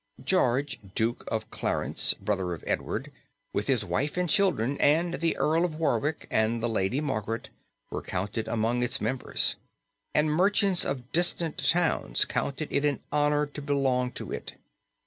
George, 0.23 0.79
Duke 0.95 1.23
of 1.27 1.51
Clarence, 1.51 2.15
brother 2.15 2.55
of 2.55 2.63
Edward, 2.65 3.11
with 3.53 3.67
his 3.67 3.85
wife 3.85 4.17
and 4.17 4.27
children, 4.27 4.75
and 4.81 5.13
the 5.13 5.37
Earl 5.37 5.63
of 5.63 5.75
Warwick, 5.75 6.25
and 6.31 6.63
the 6.63 6.67
Lady 6.67 6.99
Margaret 6.99 7.49
were 7.91 8.01
counted 8.01 8.47
among 8.47 8.81
its 8.81 8.99
members, 8.99 9.57
and 10.15 10.31
merchants 10.33 10.83
of 10.85 11.11
distant 11.11 11.59
towns 11.59 12.25
counted 12.25 12.69
it 12.73 12.83
an 12.83 12.99
honor 13.11 13.45
to 13.45 13.61
belong 13.61 14.11
to 14.13 14.31
it. 14.31 14.55